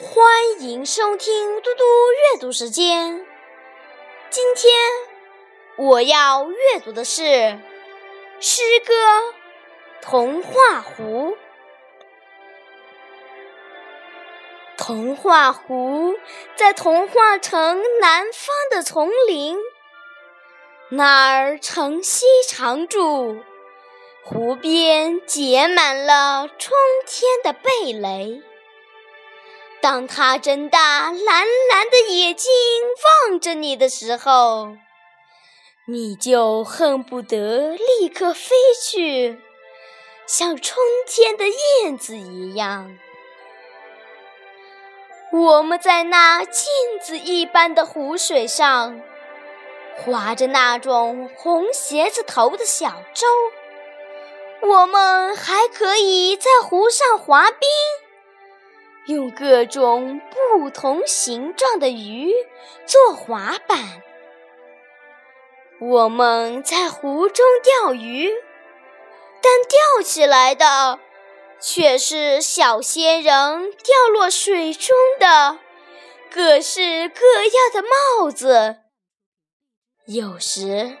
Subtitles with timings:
[0.00, 3.26] 欢迎收听嘟嘟阅读时间。
[4.30, 4.72] 今天
[5.76, 7.58] 我要阅读的是
[8.38, 8.94] 诗歌
[10.00, 11.32] 《童话湖》。
[14.76, 16.14] 童话湖
[16.54, 19.58] 在童话城南方的丛林，
[20.90, 23.42] 那儿晨曦常驻，
[24.22, 26.72] 湖边结满了春
[27.04, 28.44] 天的蓓蕾。
[29.80, 32.50] 当他睁大蓝蓝的眼睛
[33.28, 34.76] 望着你的时候，
[35.86, 39.38] 你就恨不得立刻飞去，
[40.26, 42.98] 像春天的燕子一样。
[45.32, 46.64] 我们在那镜
[47.00, 49.00] 子一般的湖水上，
[49.96, 53.26] 划着那种红鞋子头的小舟。
[54.60, 57.68] 我们还可以在湖上滑冰。
[59.08, 62.30] 用各种不同形状的鱼
[62.84, 64.02] 做滑板，
[65.80, 68.30] 我们在湖中钓鱼，
[69.40, 70.98] 但钓起来的
[71.58, 75.58] 却是小仙人掉落水中的
[76.30, 78.76] 各式各样的帽子。
[80.04, 80.98] 有时，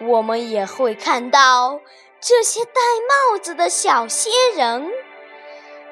[0.00, 1.80] 我们也会看到
[2.18, 4.90] 这些戴帽子的小仙人。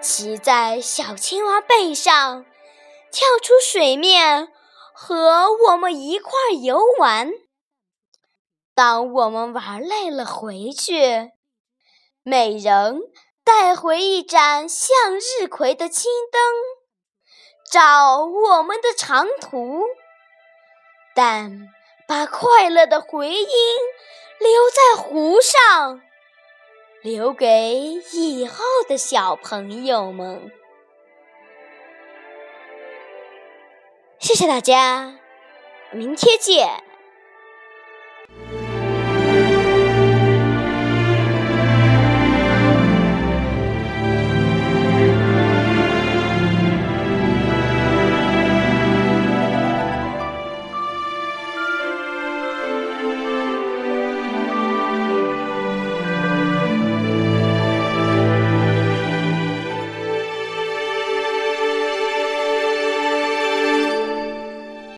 [0.05, 2.44] 骑在小青蛙背上，
[3.10, 4.52] 跳出水面，
[4.92, 7.33] 和我们一块儿游玩。
[8.74, 11.33] 当我们玩累了回去，
[12.22, 13.00] 每人
[13.42, 16.41] 带回一盏向日葵的青灯，
[17.72, 19.84] 照我们的长途。
[21.14, 21.70] 但
[22.06, 23.46] 把快乐的回音
[24.39, 26.02] 留在湖上。
[27.02, 30.50] 留给以后的小朋友们。
[34.18, 35.18] 谢谢大家，
[35.92, 36.83] 明天见。